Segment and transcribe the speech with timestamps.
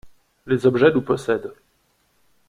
[0.47, 1.53] Les objets nous possèdent.